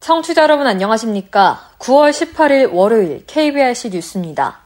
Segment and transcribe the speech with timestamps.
[0.00, 1.70] 청취자 여러분 안녕하십니까?
[1.78, 4.58] 9월 18일 월요일 KBRC 뉴스입니다.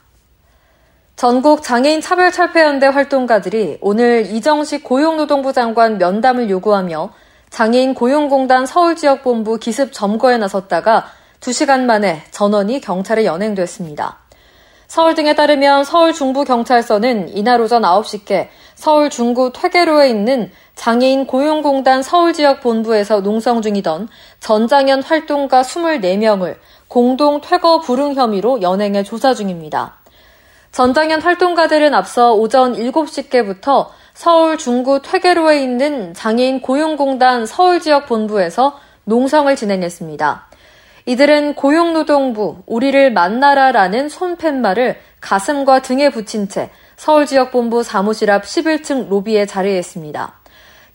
[1.17, 7.13] 전국 장애인 차별철폐연대 활동가들이 오늘 이정식 고용노동부 장관 면담을 요구하며
[7.55, 11.07] 장애인 고용공단 서울지역본부 기습 점거에 나섰다가
[11.39, 14.19] 2시간 만에 전원이 경찰에 연행됐습니다.
[14.89, 22.61] 서울 등에 따르면 서울 중부경찰서는 이날 오전 9시께 서울 중구 퇴계로에 있는 장애인 고용공단 서울지역
[22.61, 24.09] 본부에서 농성 중이던
[24.41, 26.57] 전장현 활동가 24명을
[26.89, 29.99] 공동 퇴거 불응 혐의로 연행해 조사 중입니다.
[30.73, 40.47] 전장현 활동가들은 앞서 오전 7시께부터 서울 중구 퇴계로에 있는 장애인 고용공단 서울지역 본부에서 농성을 진행했습니다.
[41.07, 50.33] 이들은 고용노동부 우리를 만나라라는 손팻말을 가슴과 등에 붙인 채 서울지역본부 사무실 앞 11층 로비에 자리했습니다.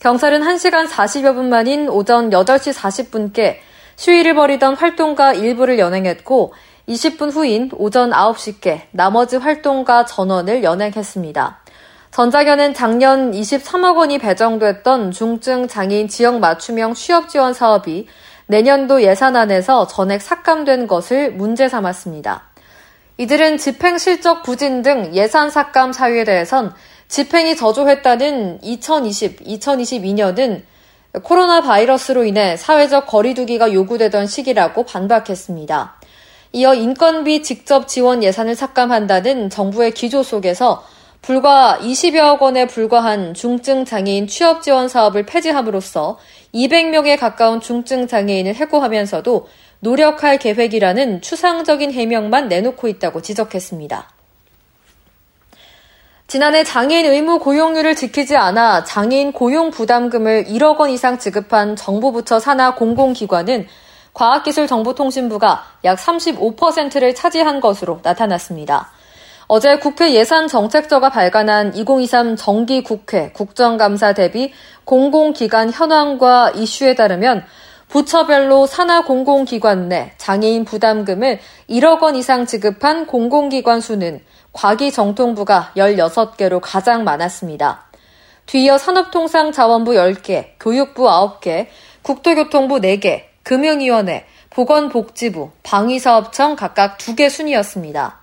[0.00, 3.56] 경찰은 1시간 40여 분 만인 오전 8시 40분께
[3.96, 6.54] 시위를 벌이던 활동가 일부를 연행했고
[6.88, 11.60] 20분 후인 오전 9시께 나머지 활동가 전원을 연행했습니다.
[12.10, 18.08] 전자견은 작년 23억 원이 배정됐던 중증 장애인 지역 맞춤형 취업 지원 사업이
[18.46, 22.50] 내년도 예산안에서 전액 삭감된 것을 문제 삼았습니다.
[23.16, 26.74] 이들은 집행 실적 부진 등 예산 삭감 사유에 대해선
[27.06, 30.62] 집행이 저조했다는 2020, 2022년은
[31.22, 36.00] 코로나 바이러스로 인해 사회적 거리두기가 요구되던 시기라고 반박했습니다.
[36.52, 40.84] 이어 인건비 직접 지원 예산을 삭감한다는 정부의 기조 속에서
[41.22, 46.18] 불과 20여억 원에 불과한 중증 장애인 취업 지원 사업을 폐지함으로써
[46.54, 49.48] 200명에 가까운 중증 장애인을 해고하면서도
[49.80, 54.08] 노력할 계획이라는 추상적인 해명만 내놓고 있다고 지적했습니다.
[56.26, 62.38] 지난해 장애인 의무 고용률을 지키지 않아 장애인 고용 부담금을 1억 원 이상 지급한 정부 부처
[62.38, 63.66] 산하 공공기관은
[64.14, 68.90] 과학기술정보통신부가 약 35%를 차지한 것으로 나타났습니다.
[69.52, 74.52] 어제 국회 예산정책처가 발간한 2023 정기국회 국정감사 대비
[74.84, 77.44] 공공기관 현황과 이슈에 따르면
[77.88, 84.20] 부처별로 산하 공공기관 내 장애인 부담금을 1억 원 이상 지급한 공공기관 수는
[84.52, 87.86] 과기정통부가 16개로 가장 많았습니다.
[88.46, 91.66] 뒤이어 산업통상자원부 10개, 교육부 9개,
[92.02, 98.19] 국토교통부 4개, 금융위원회, 보건복지부, 방위사업청 각각 2개 순이었습니다.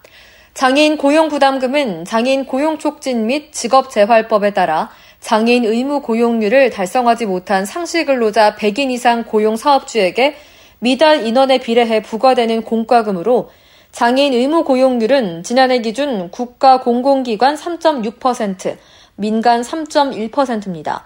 [0.57, 7.63] 장애인 고용 부담금은 장애인 고용 촉진 및 직업 재활법에 따라 장애인 의무 고용률을 달성하지 못한
[7.63, 10.35] 상시 근로자 100인 이상 고용 사업주에게
[10.79, 13.51] 미달 인원에 비례해 부과되는 공과금으로
[13.91, 18.77] 장애인 의무 고용률은 지난해 기준 국가 공공기관 3.6%,
[19.15, 21.05] 민간 3.1%입니다.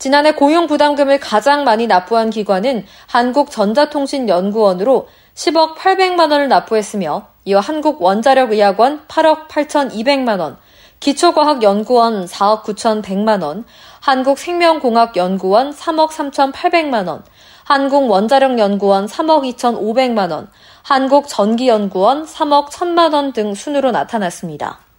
[0.00, 5.06] 지난해 고용 부담금을 가장 많이 납부한 기관은 한국전자통신연구원으로
[5.40, 10.58] 10억 800만 원을 납부했으며 이어 한국원자력의학원 8억 8,200만 원,
[11.00, 13.64] 기초과학연구원 4억 9,100만 원,
[14.00, 17.24] 한국생명공학연구원 3억 3,800만 원,
[17.64, 20.50] 한국원자력연구원 3억 2,500만 원,
[20.82, 24.89] 한국전기연구원 3억 1천만 원 등 순으로 나타났습니다.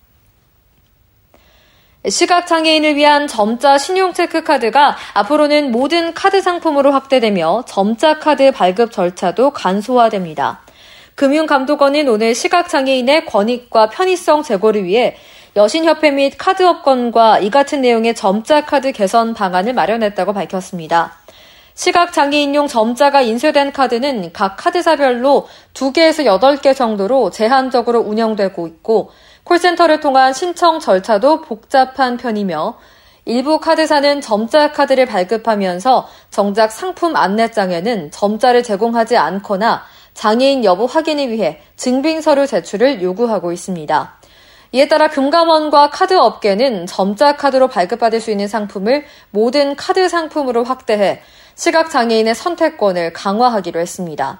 [2.07, 10.61] 시각장애인을 위한 점자 신용체크카드가 앞으로는 모든 카드 상품으로 확대되며 점자 카드 발급 절차도 간소화됩니다.
[11.13, 15.15] 금융감독원은 오늘 시각장애인의 권익과 편의성 제고를 위해
[15.55, 21.17] 여신협회 및 카드업권과 이 같은 내용의 점자 카드 개선 방안을 마련했다고 밝혔습니다.
[21.75, 29.11] 시각장애인용 점자가 인쇄된 카드는 각 카드사별로 2개에서 8개 정도로 제한적으로 운영되고 있고
[29.43, 32.77] 콜센터를 통한 신청 절차도 복잡한 편이며
[33.25, 39.83] 일부 카드사는 점자 카드를 발급하면서 정작 상품 안내장에는 점자를 제공하지 않거나
[40.13, 44.17] 장애인 여부 확인을 위해 증빙서류 제출을 요구하고 있습니다.
[44.73, 51.21] 이에 따라 금감원과 카드 업계는 점자 카드로 발급받을 수 있는 상품을 모든 카드 상품으로 확대해
[51.55, 54.39] 시각장애인의 선택권을 강화하기로 했습니다.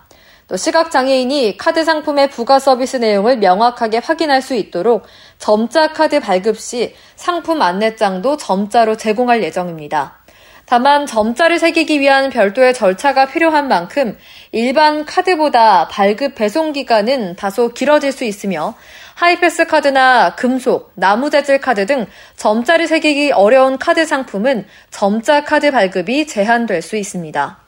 [0.51, 5.03] 또 시각장애인이 카드 상품의 부가 서비스 내용을 명확하게 확인할 수 있도록
[5.39, 10.17] 점자 카드 발급 시 상품 안내장도 점자로 제공할 예정입니다.
[10.65, 14.17] 다만 점자를 새기기 위한 별도의 절차가 필요한 만큼
[14.51, 18.75] 일반 카드보다 발급 배송 기간은 다소 길어질 수 있으며
[19.15, 26.27] 하이패스 카드나 금속, 나무 재질 카드 등 점자를 새기기 어려운 카드 상품은 점자 카드 발급이
[26.27, 27.60] 제한될 수 있습니다.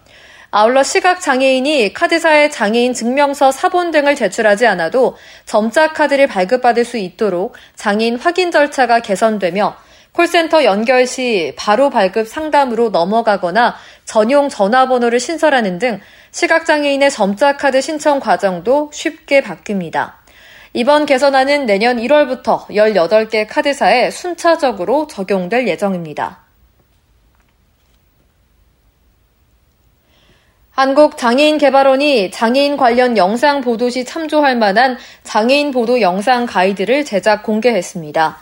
[0.55, 5.17] 아울러 시각장애인이 카드사의 장애인 증명서 사본 등을 제출하지 않아도
[5.47, 9.75] 점자 카드를 발급받을 수 있도록 장애인 확인 절차가 개선되며
[10.11, 18.19] 콜센터 연결 시 바로 발급 상담으로 넘어가거나 전용 전화번호를 신설하는 등 시각장애인의 점자 카드 신청
[18.19, 20.13] 과정도 쉽게 바뀝니다.
[20.73, 26.42] 이번 개선안은 내년 1월부터 18개 카드사에 순차적으로 적용될 예정입니다.
[30.73, 38.37] 한국장애인개발원이 장애인 관련 영상 보도 시 참조할 만한 장애인 보도 영상 가이드를 제작 공개했습니다.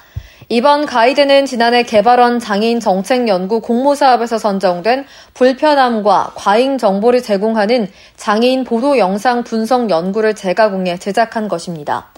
[0.48, 8.64] 이번 가이드는 지난해 개발원 장애인 정책 연구 공모 사업에서 선정된 불편함과 과잉 정보를 제공하는 장애인
[8.64, 12.11] 보도 영상 분석 연구를 재가공해 제작한 것입니다.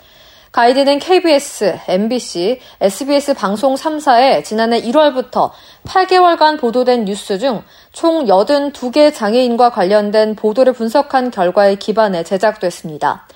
[0.54, 5.50] 가이드는 KBS, MBC, SBS 방송 3사에 지난해 1월부터
[5.84, 13.28] 8개월간 보도된 뉴스 중 총 82개 장애인과 관련된 보도를 분석한 결과에 기반해 제작됐습니다.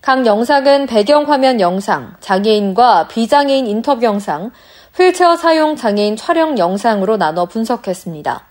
[0.00, 4.52] 각 영상은 배경화면 영상, 장애인과 비장애인 인터뷰 영상,
[4.96, 8.46] 휠체어 사용 장애인 촬영 영상으로 나눠 분석했습니다.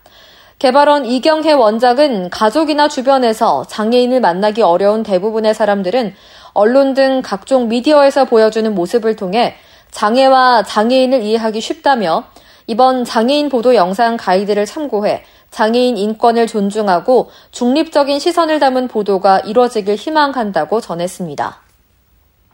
[0.59, 6.13] 개발원 이경혜 원장은 가족이나 주변에서 장애인을 만나기 어려운 대부분의 사람들은
[6.53, 9.55] 언론 등 각종 미디어에서 보여주는 모습을 통해
[9.91, 12.25] 장애와 장애인을 이해하기 쉽다며
[12.67, 20.79] 이번 장애인 보도 영상 가이드를 참고해 장애인 인권을 존중하고 중립적인 시선을 담은 보도가 이뤄지길 희망한다고
[20.79, 21.61] 전했습니다.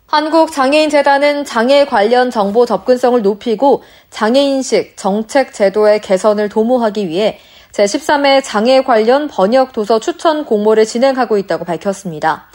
[0.07, 7.39] 한국장애인재단은 장애 관련 정보 접근성을 높이고 장애인식 정책 제도의 개선을 도모하기 위해
[7.73, 12.47] 제13회 장애 관련 번역 도서 추천 공모를 진행하고 있다고 밝혔습니다.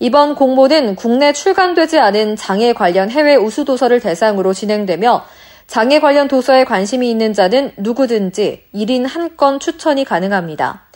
[0.00, 5.24] 이번 공모는 국내 출간되지 않은 장애 관련 해외 우수 도서를 대상으로 진행되며
[5.66, 10.86] 장애 관련 도서에 관심이 있는 자는 누구든지 1인 한 건 추천이 가능합니다.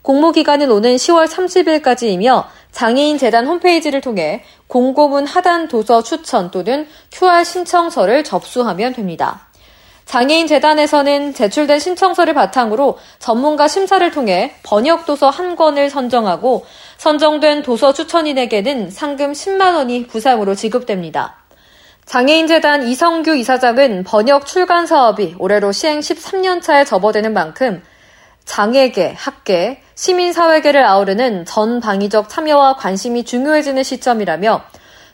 [0.00, 7.44] 공모 기간은 오는 10월 30일까지이며 장애인 재단 홈페이지를 통해 공고문 하단 도서 추천 또는 QR
[7.44, 9.48] 신청서를 접수하면 됩니다.
[10.04, 16.64] 장애인 재단에서는 제출된 신청서를 바탕으로 전문가 심사를 통해 번역 도서 한 권을 선정하고
[17.02, 21.34] 선정된 도서 추천인에게는 상금 10만 원이 부상으로 지급됩니다.
[22.04, 27.82] 장애인재단 이성규 이사장은 번역 출간 사업이 올해로 시행 13년 차에 접어드는 만큼
[28.44, 34.62] 장애계, 학계, 시민사회계를 아우르는 전 방위적 참여와 관심이 중요해지는 시점이라며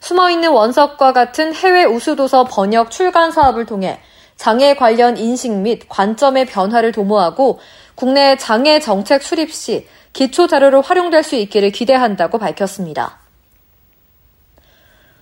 [0.00, 3.98] 숨어있는 원석과 같은 해외 우수도서 번역 출간 사업을 통해
[4.36, 7.58] 장애 관련 인식 및 관점의 변화를 도모하고
[7.98, 13.18] 국내 장애 정책 수립 시 기초 자료로 활용될 수 있기를 기대한다고 밝혔습니다.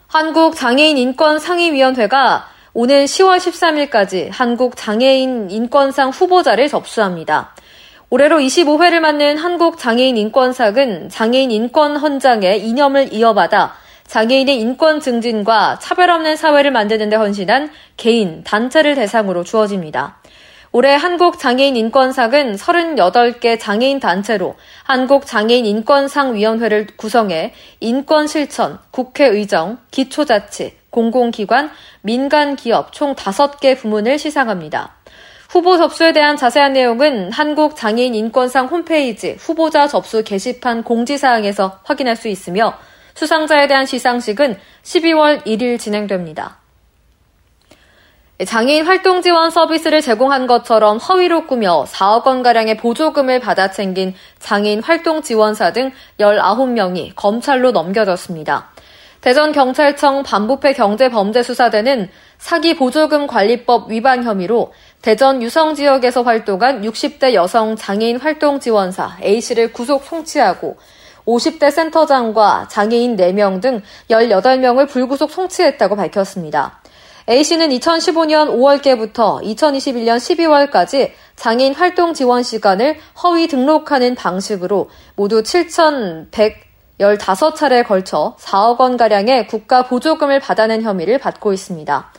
[0.09, 7.55] 한국 장애인 인권상의위원회가 오는 10월 13일까지 한국 장애인 인권상 후보자를 접수합니다.
[8.11, 13.75] 올해로 25회를 맞는 한국 장애인 인권상은 장애인 인권 헌장의 이념을 이어받아
[14.07, 20.19] 장애인의 인권 증진과 차별 없는 사회를 만드는 데 헌신한 개인, 단체를 대상으로 주어집니다.
[20.79, 30.77] 올해 한국 장애인 인권상은 38개 장애인 단체로 한국 장애인 인권상위원회를 구성해 인권 실천, 국회의정, 기초자치,
[30.91, 31.71] 공공기관,
[32.03, 34.97] 민간기업 총 5개 부문을 시상합니다.
[35.49, 42.29] 후보 접수에 대한 자세한 내용은 한국 장애인 인권상 홈페이지 후보자 접수 게시판 공지사항에서 확인할 수
[42.29, 42.75] 있으며
[43.15, 46.66] 수상자에 대한 시상식은 12월 1일 진행됩니다.
[48.45, 55.23] 장애인 활동 지원 서비스를 제공한 것처럼 허위로 꾸며 4억 원가량의 보조금을 받아 챙긴 장애인 활동
[55.23, 55.91] 지원사 등
[56.21, 58.69] 19명이 검찰로 넘겨졌습니다.
[59.23, 68.21] 대전경찰청 반부패 경제범죄수사대는 사기 보조금 관리법 위반 혐의로 대전 유성 지역에서 활동한 60대 여성 장애인
[68.21, 70.77] 활동 지원사 A씨를 구속 송치하고
[71.27, 76.83] 50대 센터장과 장애인 4명 등 18명을 불구속 송치했다고 밝혔습니다.
[77.29, 88.37] A씨는 2015년 5월께부터 2021년 12월까지 장애인 활동 지원 시간을 허위 등록하는 방식으로 모두 7,115차례에 걸쳐
[88.39, 92.13] 4억 원가량의 국가 보조금을 받아낸 혐의를 받고 있습니다.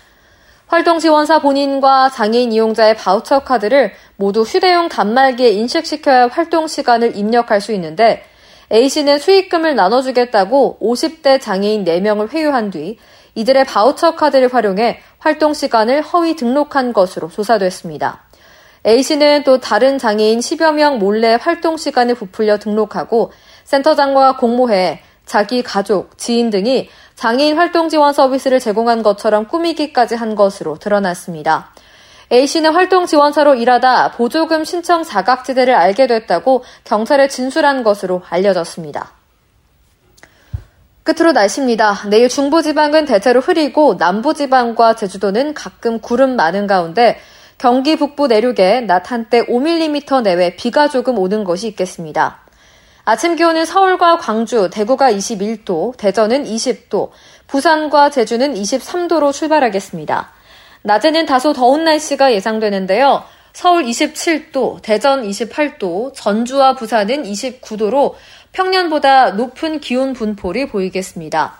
[0.67, 7.71] 활동 지원사 본인과 장애인 이용자의 바우처 카드를 모두 휴대용 단말기에 인식시켜야 활동 시간을 입력할 수
[7.71, 8.25] 있는데
[8.69, 12.97] A씨는 수익금을 나눠주겠다고 50대 장애인 4명을 회유한 뒤
[13.37, 18.23] 이들의 바우처 카드를 활용해 활동 시간을 허위 등록한 것으로 조사됐습니다.
[18.85, 23.31] A씨는 또 다른 장애인 10여 명 몰래 활동 시간을 부풀려 등록하고
[23.63, 30.79] 센터장과 공모해 자기 가족, 지인 등이 장애인 활동 지원 서비스를 제공한 것처럼 꾸미기까지 한 것으로
[30.79, 31.73] 드러났습니다.
[32.31, 39.16] A씨는 활동 지원사로 일하다 보조금 신청 사각지대를 알게 됐다고 경찰에 진술한 것으로 알려졌습니다.
[41.07, 42.01] 끝으로 날씨입니다.
[42.09, 47.17] 내일 중부지방은 대체로 흐리고 남부지방과 제주도는 가끔 구름 많은 가운데
[47.57, 52.41] 경기 북부 내륙에 낮 한때 5mm 내외 비가 조금 오는 것이 있겠습니다.
[53.05, 57.11] 아침 기온은 서울과 광주, 대구가 21도, 대전은 20도,
[57.47, 60.29] 부산과 제주는 23도로 출발하겠습니다.
[60.81, 63.23] 낮에는 다소 더운 날씨가 예상되는데요.
[63.53, 68.13] 서울 27도, 대전 28도, 전주와 부산은 29도로
[68.57, 71.59] 평년보다 높은 기온 분포를 보이겠습니다.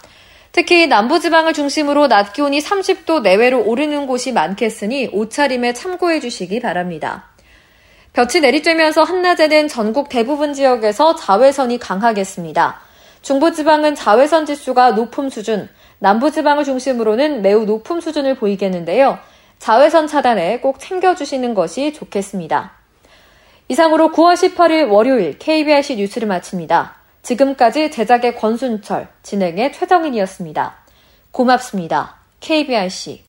[0.51, 7.25] 특히 남부지방을 중심으로 낮 기온이 30도 내외로 오르는 곳이 많겠으니 옷차림에 참고해 주시기 바랍니다.
[8.13, 12.79] 볕이 내리쬐면서 한낮에는 전국 대부분 지역에서 자외선이 강하겠습니다.
[13.21, 19.19] 중부지방은 자외선 지수가 높음 수준, 남부지방을 중심으로는 매우 높은 수준을 보이겠는데요.
[19.59, 22.76] 자외선 차단에 꼭 챙겨주시는 것이 좋겠습니다.
[23.69, 26.95] 이상으로 9월 18일 월요일 KBRC 뉴스를 마칩니다.
[27.21, 30.75] 지금까지 제작의 권순철, 진행의 최정인이었습니다.
[31.31, 32.15] 고맙습니다.
[32.39, 33.23] KBRC.